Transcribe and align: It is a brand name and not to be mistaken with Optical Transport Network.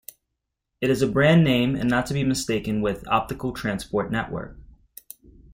It 0.81 0.89
is 0.89 1.03
a 1.03 1.07
brand 1.07 1.43
name 1.43 1.75
and 1.75 1.87
not 1.87 2.07
to 2.07 2.15
be 2.15 2.23
mistaken 2.23 2.81
with 2.81 3.07
Optical 3.07 3.51
Transport 3.53 4.11
Network. 4.11 4.57